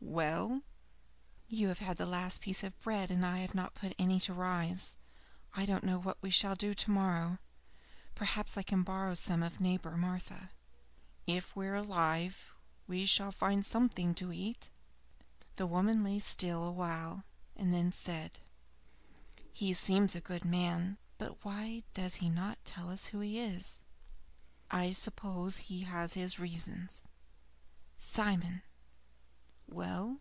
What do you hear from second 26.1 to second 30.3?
his reasons." "Simon!" "Well?"